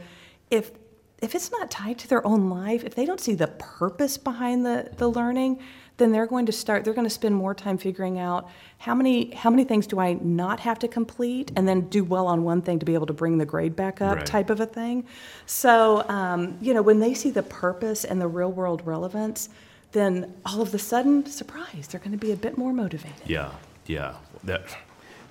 [0.52, 0.72] if
[1.24, 4.66] if it's not tied to their own life, if they don't see the purpose behind
[4.66, 5.60] the, the learning,
[5.98, 9.32] then they're going to start they're going to spend more time figuring out how many
[9.36, 12.62] how many things do I not have to complete and then do well on one
[12.64, 14.26] thing to be able to bring the grade back up Right.
[14.26, 15.06] type of a thing.
[15.46, 19.50] So um, you know, when they see the purpose and the real world relevance,
[19.92, 23.28] then all of a sudden, surprise, they're going to be a bit more motivated.
[23.28, 23.52] Yeah,
[23.86, 24.64] yeah, that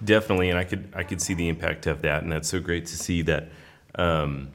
[0.04, 2.86] definitely, and I could I could see the impact of that, and that's so great
[2.86, 3.48] to see that.
[3.96, 4.52] Um,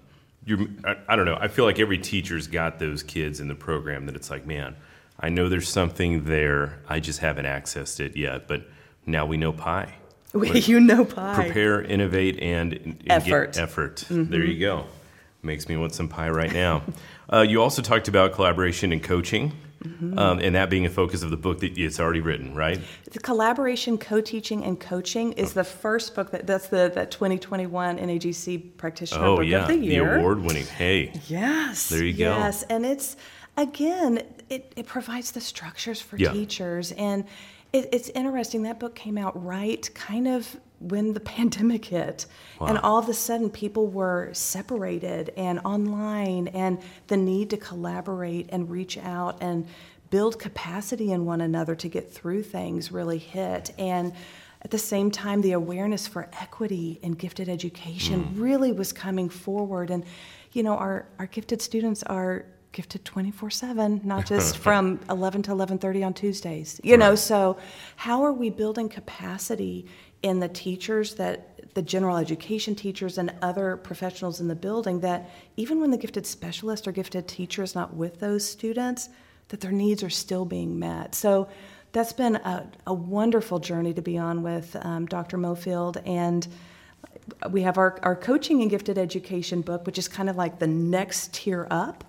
[0.47, 1.37] you're, I, I don't know.
[1.39, 4.75] I feel like every teacher's got those kids in the program that it's like, man,
[5.19, 6.79] I know there's something there.
[6.87, 8.67] I just haven't accessed it yet, but
[9.05, 9.95] now we know pie.
[10.33, 11.35] you know pie.
[11.35, 13.53] Prepare, innovate, and, and Effort.
[13.53, 13.95] Get effort.
[14.09, 14.31] Mm-hmm.
[14.31, 14.85] There you go.
[15.47, 16.83] Makes me want some pie right now.
[17.33, 19.53] uh, you also talked about collaboration and coaching,
[20.17, 22.77] um, and that being a focus of the book that it's already written, right?
[23.09, 28.75] The collaboration, co-teaching, and coaching is the first book that that's the that 2021 NAGC
[28.75, 30.03] practitioner Oh book yeah, of the year.
[30.13, 30.65] the award winning.
[30.65, 31.87] Hey, Yes.
[31.87, 32.37] There you go.
[32.37, 33.15] Yes, and it's
[33.55, 36.33] again, it, it provides the structures for Yeah.
[36.33, 37.23] teachers, and
[37.71, 38.63] it, it's interesting.
[38.63, 42.25] That book came out right kind of when the pandemic hit,
[42.59, 48.49] and all of a sudden people were separated and online, and the need to collaborate
[48.51, 49.67] and reach out and
[50.09, 54.13] build capacity in one another to get through things really hit, and.
[54.63, 58.41] At the same time, the awareness for equity in gifted education mm.
[58.41, 59.91] really was coming forward.
[59.91, 60.03] And,
[60.51, 62.43] you know, our, our gifted students are
[62.77, 67.57] gifted 24-7 not just from 11 to 11.30 on tuesdays you know so
[67.95, 69.87] how are we building capacity
[70.23, 75.29] in the teachers that the general education teachers and other professionals in the building that
[75.57, 79.09] even when the gifted specialist or gifted teacher is not with those students
[79.49, 81.13] that their needs are still being met.
[81.15, 81.47] So
[81.91, 86.47] that's been a, a wonderful journey to be on with um, dr mofield and
[87.51, 90.67] we have our, our coaching and gifted education book, which is kind of like the
[90.67, 92.03] next tier up,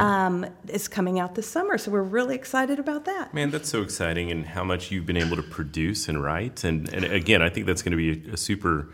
[0.00, 1.78] um, is coming out this summer.
[1.78, 3.34] So we're really excited about that.
[3.34, 6.64] man, that's so exciting, and how much you've been able to produce and write.
[6.64, 8.88] And, and again, I think that's going to be a, a super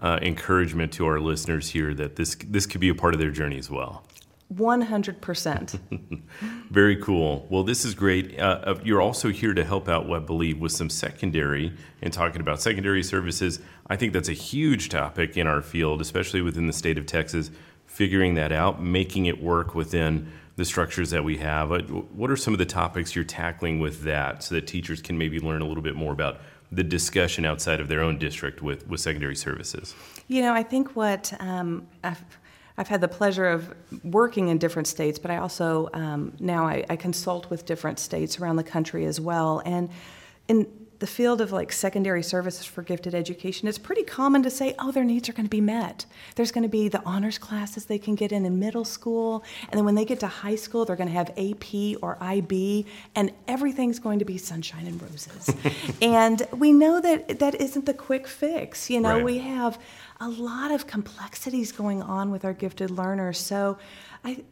[0.00, 3.30] uh, encouragement to our listeners here that this this could be a part of their
[3.30, 4.04] journey as well.
[4.54, 6.22] 100%.
[6.70, 7.46] Very cool.
[7.50, 8.38] Well, this is great.
[8.38, 12.62] Uh, you're also here to help out What Believe with some secondary and talking about
[12.62, 13.60] secondary services.
[13.88, 17.50] I think that's a huge topic in our field, especially within the state of Texas.
[17.86, 21.70] Figuring that out, making it work within the structures that we have.
[21.70, 25.40] What are some of the topics you're tackling with that, so that teachers can maybe
[25.40, 29.00] learn a little bit more about the discussion outside of their own district with with
[29.00, 29.94] secondary services?
[30.26, 32.22] You know, I think what um, I've,
[32.78, 36.84] I've had the pleasure of working in different states, but I also um, now I,
[36.88, 39.60] I consult with different states around the country as well.
[39.66, 39.90] And
[40.46, 40.66] in
[41.00, 44.90] the field of like secondary services for gifted education, it's pretty common to say, oh,
[44.90, 46.06] their needs are going to be met.
[46.34, 49.78] There's going to be the honors classes they can get in in middle school, and
[49.78, 53.30] then when they get to high school, they're going to have AP or IB, and
[53.46, 55.54] everything's going to be sunshine and roses.
[56.02, 58.90] and we know that that isn't the quick fix.
[58.90, 59.24] You know, Right.
[59.24, 59.78] we have
[60.20, 63.38] a lot of complexities going on with our gifted learners.
[63.38, 63.78] So,
[64.24, 64.44] I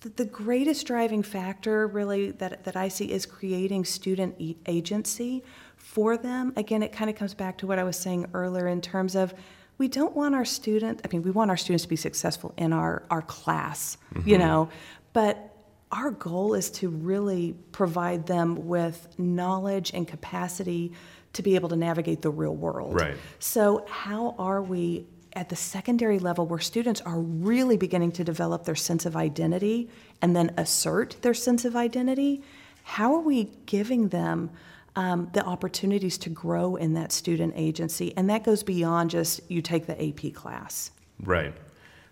[0.00, 5.42] the- greatest driving factor really that, that I see is creating student e- agency
[5.76, 6.52] for them.
[6.56, 9.34] Again, it kind of comes back to what I was saying earlier in terms of
[9.78, 12.72] we don't want our student, I mean, we want our students to be successful in
[12.72, 14.38] our, our class, you mm-hmm.
[14.38, 14.68] know,
[15.12, 15.54] but
[15.90, 20.92] our goal is to really provide them with knowledge and capacity
[21.34, 22.94] to be able to navigate the real world.
[22.94, 23.16] Right.
[23.38, 28.64] So, how are we at the secondary level where students are really beginning to develop
[28.64, 29.88] their sense of identity
[30.20, 32.42] and then assert their sense of identity?
[32.82, 34.50] How are we giving them
[34.96, 38.16] um, the opportunities to grow in that student agency?
[38.16, 40.90] And that goes beyond just you take the AP class.
[41.22, 41.54] Right,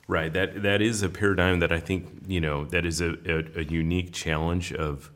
[0.06, 0.32] right.
[0.32, 3.64] That that is a paradigm that I think you know that is a, a, a
[3.64, 5.10] unique challenge of,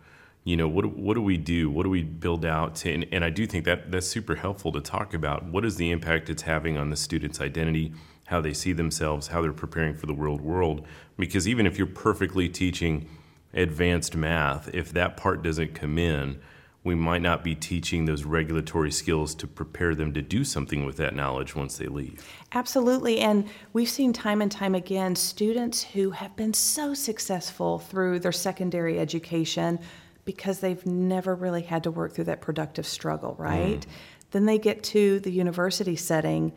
[0.50, 1.70] you know, what what do we do?
[1.70, 2.74] What do we build out?
[2.76, 5.44] To, and, and I do think that that's super helpful to talk about.
[5.44, 7.92] What is the impact it's having on the student's identity,
[8.26, 10.84] how they see themselves, how they're preparing for the world world?
[11.16, 13.08] Because even if you're perfectly teaching
[13.54, 16.40] advanced math, if that part doesn't come in,
[16.82, 20.96] we might not be teaching those regulatory skills to prepare them to do something with
[20.96, 22.26] that knowledge once they leave.
[22.52, 23.20] Absolutely.
[23.20, 28.32] And we've seen time and time again students who have been so successful through their
[28.32, 29.78] secondary education
[30.24, 33.44] because they've never really had to work through that productive struggle, mm.
[33.44, 33.86] right?
[34.30, 36.52] Then they get to the university setting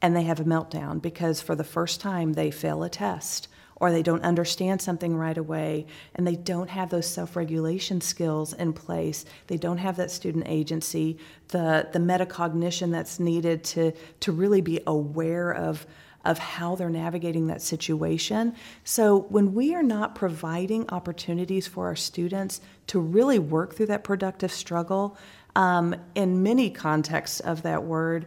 [0.00, 3.90] and they have a meltdown because for the first time they fail a test or
[3.90, 9.24] they don't understand something right away and they don't have those self-regulation skills in place.
[9.46, 11.18] They don't have that student agency.
[11.48, 15.86] The the metacognition that's needed to to really be aware of
[16.24, 18.54] of how they're navigating that situation.
[18.84, 24.04] So, when we are not providing opportunities for our students to really work through that
[24.04, 25.16] productive struggle,
[25.56, 28.26] um, in many contexts of that word,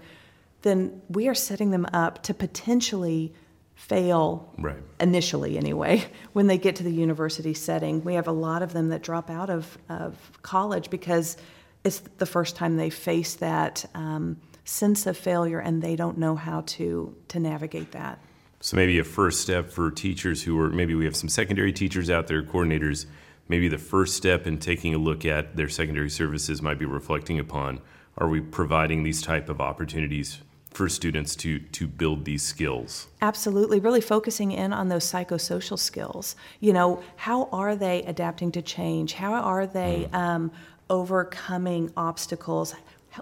[0.61, 3.33] then we are setting them up to potentially
[3.75, 4.81] fail Right.
[4.99, 8.89] initially anyway when they get to the university setting we have a lot of them
[8.89, 11.37] that drop out of, of college because
[11.83, 16.35] it's the first time they face that um, sense of failure and they don't know
[16.35, 18.19] how to to navigate that
[18.59, 22.09] So maybe a first step for teachers who are maybe we have some secondary teachers
[22.09, 23.05] out there, coordinators.
[23.47, 27.39] Maybe the first step in taking a look at their secondary services might be reflecting
[27.39, 27.79] upon:
[28.17, 33.07] Are we providing these type of opportunities for students to to build these skills?
[33.21, 36.35] Absolutely, really focusing in on those psychosocial skills.
[36.59, 39.13] You know, how are they adapting to change?
[39.13, 40.51] How are they um,
[40.89, 42.75] overcoming obstacles?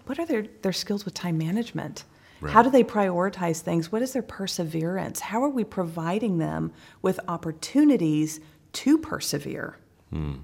[0.06, 2.04] What are their, their skills with time management?
[2.48, 3.92] How do they prioritize things?
[3.92, 5.20] What is their perseverance?
[5.20, 8.40] How are we providing them with opportunities
[8.74, 9.78] to persevere?
[10.12, 10.36] Hmm.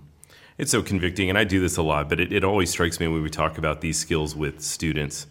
[0.57, 3.07] It's so convicting, and I do this a lot, but it, it always strikes me
[3.07, 5.27] when we talk about these skills with students.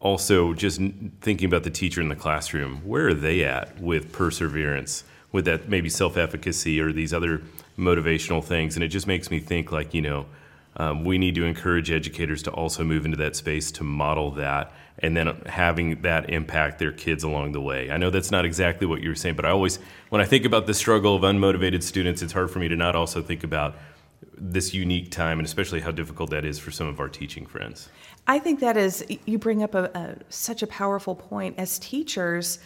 [0.00, 0.80] Also, just
[1.20, 5.68] thinking about the teacher in the classroom, where are they at with perseverance, with that
[5.68, 7.42] maybe self efficacy or these other
[7.78, 8.74] motivational things?
[8.74, 10.26] And it just makes me think like, you know,
[10.76, 14.72] um, we need to encourage educators to also move into that space to model that
[14.98, 17.90] and then having that impact their kids along the way.
[17.90, 19.78] I know that's not exactly what you were saying, but I always,
[20.10, 22.94] when I think about the struggle of unmotivated students, it's hard for me to not
[22.94, 23.74] also think about
[24.36, 27.88] this unique time and especially how difficult that is for some of our teaching friends.
[28.26, 31.58] I think that is, you bring up a, a, such a powerful point.
[31.58, 32.58] As teachers,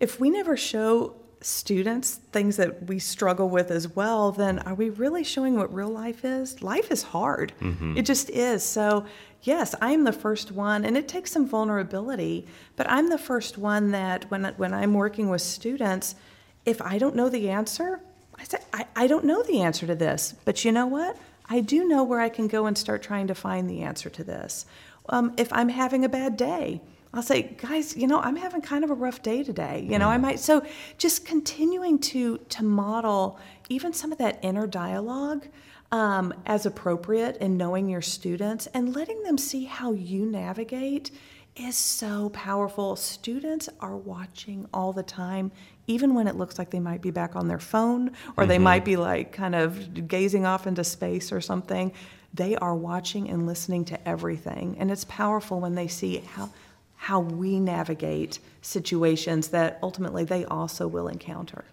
[0.00, 4.90] if we never show students things that we struggle with as well, then are we
[4.90, 6.62] really showing what real life is?
[6.62, 7.52] Life is hard.
[7.96, 8.62] It just is.
[8.64, 9.06] So,
[9.42, 12.46] yes, I'm the first one, and it takes some vulnerability,
[12.76, 16.16] but I'm the first one that when, when I'm working with students,
[16.64, 18.00] if I don't know the answer,
[18.36, 21.16] I say, I, I don't know the answer to this, but you know what?
[21.48, 24.24] I do know where I can go and start trying to find the answer to
[24.24, 24.66] this.
[25.08, 26.80] Um, if I'm having a bad day,
[27.12, 29.86] I'll say, guys, you know, I'm having kind of a rough day today.
[29.88, 30.62] You know, I might so
[30.98, 33.38] just continuing to to model
[33.68, 35.46] even some of that inner dialogue
[35.90, 41.10] um, as appropriate in knowing your students and letting them see how you navigate
[41.56, 42.94] is so powerful.
[42.94, 45.50] Students are watching all the time,
[45.86, 48.84] even when it looks like they might be back on their phone or they might
[48.84, 51.92] be like kind of gazing off into space or something.
[52.34, 54.76] They are watching and listening to everything.
[54.78, 56.50] And it's powerful when they see how
[56.98, 61.64] how we navigate situations that ultimately they also will encounter.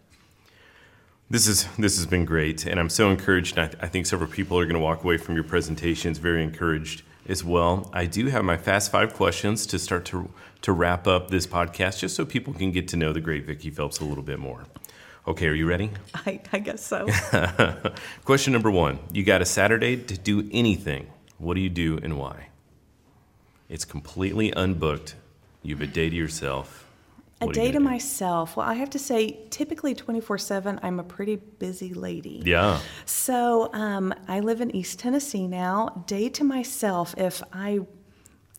[1.29, 3.57] This is this has been great, and I'm so encouraged.
[3.57, 6.43] I, th- I think several people are going to walk away from your presentations very
[6.43, 7.89] encouraged as well.
[7.91, 10.29] I do have my fast five questions to start to
[10.61, 13.71] to wrap up this podcast, just so people can get to know the great Vicki
[13.71, 14.65] Phelps a little bit more.
[15.27, 15.89] Okay, are you ready?
[16.13, 17.07] I, I guess so.
[18.23, 21.07] Question number one: You got a Saturday to do anything.
[21.39, 22.49] What do you do and why?
[23.69, 25.13] It's completely unbooked.
[25.63, 26.85] You have a day to yourself
[27.41, 27.83] a day to do?
[27.83, 28.55] myself.
[28.55, 32.41] Well, I have to say, typically 24 7, I'm a pretty busy lady.
[32.45, 32.79] Yeah.
[33.05, 36.03] So um, I live in East Tennessee now.
[36.07, 37.79] Day to myself, if I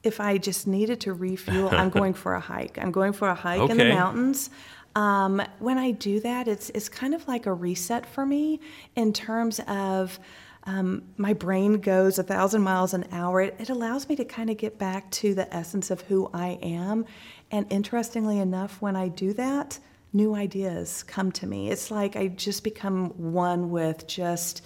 [0.02, 2.78] if I just needed to refuel, I'm going for a hike.
[2.78, 3.72] I'm going for a hike okay.
[3.72, 4.50] in the mountains.
[4.94, 8.60] Um, when I do that, it's it's kind of like a reset for me
[8.94, 10.18] in terms of
[10.66, 13.40] um, my brain goes a thousand miles an hour.
[13.40, 16.58] It, it allows me to kind of get back to the essence of who I
[16.62, 17.06] am
[17.50, 19.78] and interestingly enough, when I do that,
[20.12, 21.70] new ideas come to me.
[21.70, 24.62] It's like I just become one with just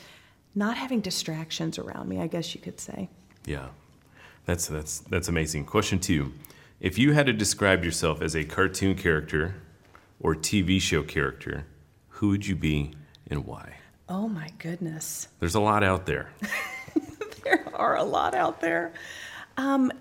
[0.55, 3.09] not having distractions around me, I guess you could say.
[3.45, 3.69] Yeah.
[4.47, 5.67] That's that's that's amazing.
[5.67, 6.33] Question 2.
[6.81, 9.57] If you had to describe yourself as a cartoon character
[10.19, 11.67] or TV show character,
[12.09, 12.95] who would you be
[13.27, 13.80] and why?
[14.11, 15.29] Oh my goodness.
[15.39, 16.33] There's a lot out there.
[17.45, 18.93] there are a lot out there.
[19.57, 19.93] Um,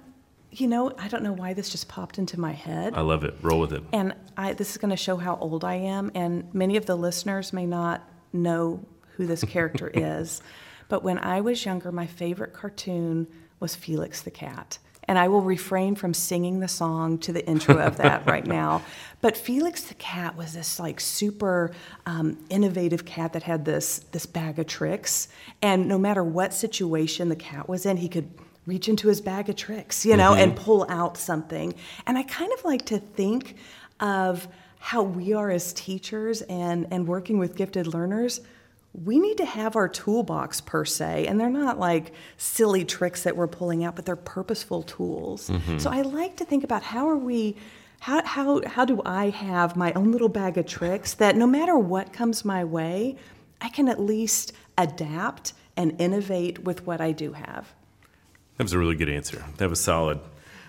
[0.52, 2.96] you know, I don't know why this just popped into my head.
[2.96, 3.36] I love it.
[3.44, 3.84] Roll with it.
[3.94, 6.96] And I, this is going to show how old I am, and many of the
[6.96, 8.84] listeners may not know
[9.16, 10.42] who this character is.
[10.88, 13.28] But when I was younger, my favorite cartoon
[13.60, 14.80] was Felix the Cat.
[15.10, 18.84] And I will refrain from singing the song to the intro of that right now.
[19.22, 21.72] But Felix the cat was this like super
[22.06, 25.28] um, innovative cat that had this this bag of tricks,
[25.64, 28.30] and no matter what situation the cat was in, he could
[28.68, 30.42] reach into his bag of tricks, you know, mm-hmm.
[30.42, 31.74] and pull out something.
[32.06, 33.56] And I kind of like to think
[34.00, 34.48] of
[34.78, 38.42] how we are as teachers and, and working with gifted learners.
[38.94, 43.36] We need to have our toolbox per se, and they're not like silly tricks that
[43.36, 45.50] we're pulling out, but they're purposeful tools.
[45.50, 45.78] Mm-hmm.
[45.78, 47.56] So I like to think about how are we
[48.00, 51.78] how, how, how do I have my own little bag of tricks that no matter
[51.78, 53.18] what comes my way,
[53.60, 57.74] I can at least adapt and innovate with what I do have?
[58.58, 59.44] That was a really good answer.
[59.58, 60.20] That was solid.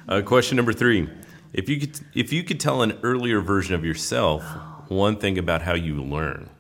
[0.09, 1.09] Uh, question number three:
[1.53, 4.85] If you could, if you could tell an earlier version of yourself oh.
[4.89, 6.51] one thing about how you learn,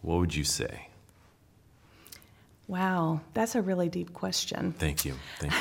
[0.00, 0.87] what would you say?
[2.68, 4.72] Wow, that's a really deep question.
[4.72, 5.14] Thank you.
[5.38, 5.52] Thank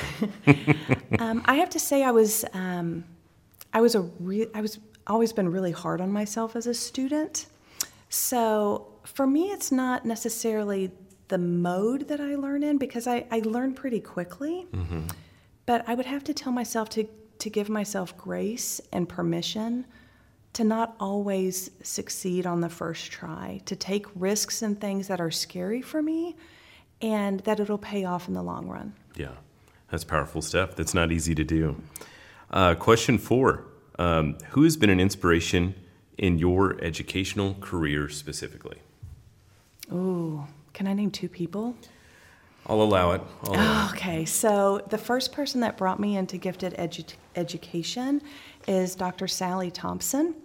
[0.46, 0.76] you.
[1.20, 3.06] um, I have to say, I was, um,
[3.74, 7.48] I was a re- I was always been really hard on myself as a student.
[8.10, 10.92] So for me, it's not necessarily
[11.30, 14.68] the mode that I learn in because I, I learn pretty quickly.
[14.74, 15.08] Mm-hmm.
[15.66, 17.08] But I would have to tell myself to,
[17.40, 19.86] to give myself grace and permission
[20.54, 25.30] to not always succeed on the first try, to take risks and things that are
[25.30, 26.36] scary for me,
[27.02, 28.94] and that it'll pay off in the long run.
[29.16, 29.32] Yeah,
[29.90, 30.76] that's powerful stuff.
[30.76, 31.82] That's not easy to do.
[32.50, 33.66] Uh, question four
[34.00, 35.76] um, Who has been an inspiration
[36.18, 38.78] in your educational career specifically?
[39.92, 41.76] Oh, can I name two people?
[42.66, 43.22] I'll allow it.
[43.44, 48.22] I'll allow okay, so the first person that brought me into gifted edu- education
[48.68, 49.28] is Dr.
[49.28, 50.36] Sally Thompson.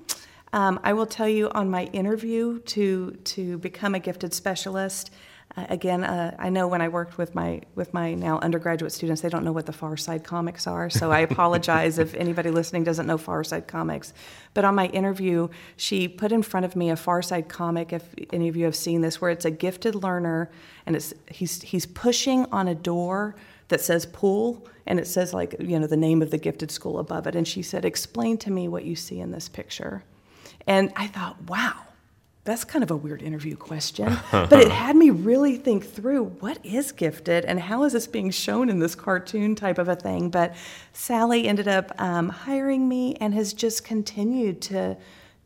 [0.52, 5.10] Um, I will tell you on my interview to to become a gifted specialist,
[5.56, 9.28] again, uh, I know when I worked with my with my now undergraduate students, they
[9.28, 10.88] don't know what the Far Side comics are.
[10.88, 14.14] So I apologize if anybody listening doesn't know Far Side comics.
[14.54, 17.92] But on my interview, she put in front of me a Far Side comic.
[17.92, 20.50] If any of you have seen this, where it's a gifted learner
[20.86, 23.34] and it's he's he's pushing on a door
[23.68, 26.98] that says pool and it says like you know the name of the gifted school
[26.98, 27.36] above it.
[27.36, 30.04] And she said, "Explain to me what you see in this picture."
[30.66, 31.86] And I thought, wow
[32.44, 36.58] that's kind of a weird interview question, but it had me really think through what
[36.64, 40.28] is gifted and how is this being shown in this cartoon type of a thing.
[40.28, 40.54] But
[40.92, 44.96] Sally ended up um, hiring me and has just continued to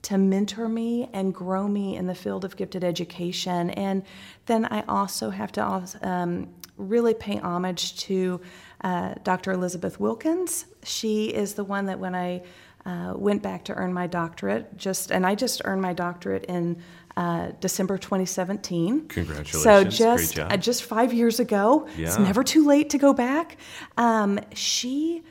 [0.03, 3.71] to mentor me and grow me in the field of gifted education.
[3.71, 4.05] And
[4.45, 8.41] then I also have to um, really pay homage to
[8.85, 9.51] uh, Dr.
[9.51, 10.67] Elizabeth Wilkins.
[10.85, 12.43] She is the one that when I
[12.87, 14.77] uh, went back to earn my doctorate.
[14.79, 16.81] Just and I just earned my doctorate in
[17.17, 19.09] uh, December 2017.
[19.09, 19.63] Congratulations!
[19.63, 21.89] So just uh, just five years ago.
[21.97, 22.07] Yeah.
[22.07, 23.59] It's never too late to go back.
[23.97, 25.23] Um, she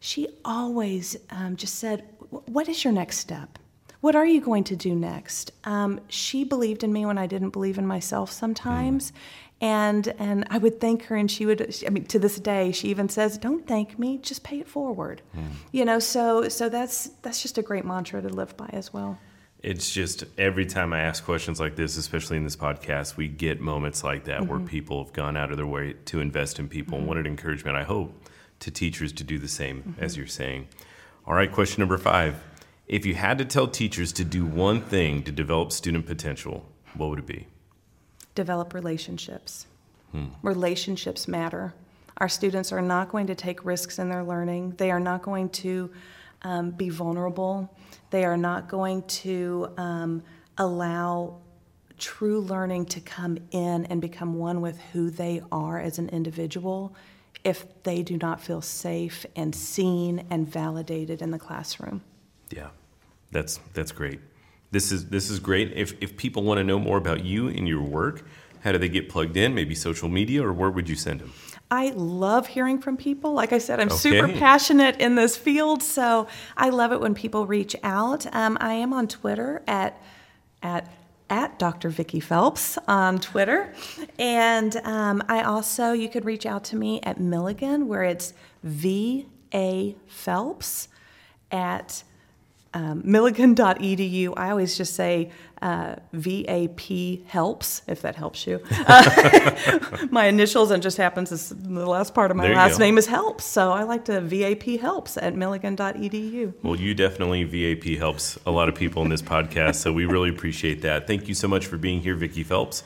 [0.00, 3.58] she always um, just said, "What is your next step?
[4.00, 5.50] what are you going to do next?
[5.64, 9.12] Um, she believed in me when I didn't believe in myself sometimes.
[9.60, 11.74] And, and I would thank her, and she would.
[11.84, 15.20] I mean, to this day, she even says, "Don't thank me, just pay it forward."
[15.36, 15.50] Mm.
[15.72, 19.18] You know, so so that's that's just a great mantra to live by as well.
[19.60, 23.60] It's just every time I ask questions like this, especially in this podcast, we get
[23.60, 24.50] moments like that mm-hmm.
[24.50, 26.92] where people have gone out of their way to invest in people.
[26.92, 27.00] Mm-hmm.
[27.00, 28.28] And what an encouragement, I hope,
[28.60, 30.04] to teachers to do the same, mm-hmm.
[30.04, 30.68] as you're saying.
[31.26, 32.36] All right, question number five.
[32.86, 37.10] If you had to tell teachers to do one thing to develop student potential, what
[37.10, 37.48] would it be?
[38.38, 39.66] Develop relationships.
[40.12, 40.26] Hmm.
[40.42, 41.74] Relationships matter.
[42.18, 45.48] Our students are not going to take risks in their learning, they are not going
[45.64, 45.90] to
[46.42, 47.68] um, be vulnerable.
[48.10, 50.22] They are not going to um,
[50.56, 51.40] allow
[51.98, 56.94] true learning to come in and become one with who they are as an individual
[57.42, 62.02] if they do not feel safe and seen and validated in the classroom.
[62.50, 62.68] Yeah,
[63.32, 64.20] that's that's great.
[64.70, 65.72] This is this is great.
[65.72, 68.24] If if people want to know more about you and your work,
[68.60, 69.54] how do they get plugged in?
[69.54, 71.32] Maybe social media, or where would you send them?
[71.70, 73.32] I love hearing from people.
[73.34, 73.96] Like I said, I'm okay.
[73.96, 78.26] super passionate in this field, so I love it when people reach out.
[78.34, 80.00] Um, I am on Twitter at
[80.62, 80.92] at
[81.30, 81.90] at Dr.
[81.90, 83.72] Vicki Phelps on Twitter,
[84.18, 89.26] and um, I also you could reach out to me at Milligan, where it's V
[89.54, 90.88] A Phelps
[91.50, 92.02] at
[92.74, 94.34] um, milligan.edu.
[94.36, 95.30] I always just say
[95.62, 98.60] uh, VAP helps, if that helps you.
[98.70, 99.78] Uh,
[100.10, 103.44] my initials, and just happens as the last part of my last name is helps.
[103.44, 106.54] So I like to VAP helps at milligan.edu.
[106.62, 109.76] Well, you definitely VAP helps a lot of people in this podcast.
[109.76, 111.06] So we really appreciate that.
[111.06, 112.84] Thank you so much for being here, Vicki Phelps.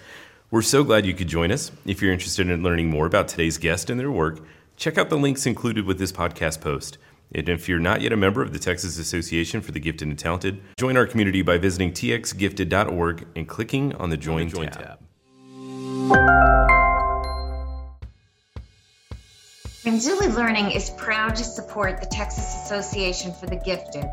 [0.50, 1.72] We're so glad you could join us.
[1.86, 4.40] If you're interested in learning more about today's guest and their work,
[4.76, 6.98] check out the links included with this podcast post.
[7.34, 10.18] And if you're not yet a member of the Texas Association for the Gifted and
[10.18, 14.82] Talented, join our community by visiting txgifted.org and clicking on the Join, the Join tab.
[14.82, 14.98] tab.
[19.84, 24.04] Renzulli Learning is proud to support the Texas Association for the Gifted,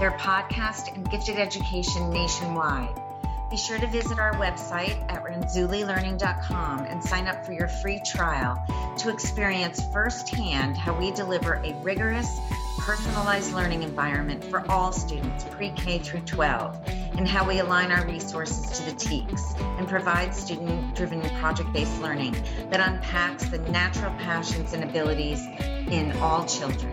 [0.00, 3.00] their podcast and gifted education nationwide.
[3.48, 8.56] Be sure to visit our website at renzullilearning.com and sign up for your free trial
[8.98, 12.40] to experience firsthand how we deliver a rigorous,
[12.82, 16.80] personalized learning environment for all students pre K through 12
[17.16, 22.02] and how we align our resources to the TEKS and provide student driven project based
[22.02, 22.32] learning
[22.70, 25.46] that unpacks the natural passions and abilities
[25.92, 26.90] in all children.